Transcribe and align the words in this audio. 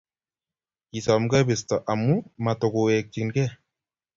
kisom 0.89 1.21
kebisto 1.31 1.75
amu 1.91 2.15
matukuwekchinigei 2.43 3.51